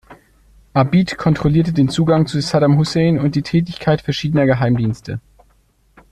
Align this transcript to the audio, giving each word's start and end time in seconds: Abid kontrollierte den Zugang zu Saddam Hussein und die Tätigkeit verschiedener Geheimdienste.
Abid 0.73 1.15
kontrollierte 1.19 1.73
den 1.73 1.87
Zugang 1.87 2.25
zu 2.25 2.41
Saddam 2.41 2.75
Hussein 2.79 3.19
und 3.19 3.35
die 3.35 3.43
Tätigkeit 3.43 4.01
verschiedener 4.01 4.47
Geheimdienste. 4.47 5.21